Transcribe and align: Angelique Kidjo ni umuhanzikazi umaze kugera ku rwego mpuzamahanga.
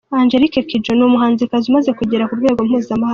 Angelique 0.21 0.59
Kidjo 0.69 0.91
ni 0.95 1.03
umuhanzikazi 1.09 1.65
umaze 1.69 1.91
kugera 1.99 2.27
ku 2.29 2.37
rwego 2.39 2.59
mpuzamahanga. 2.67 3.07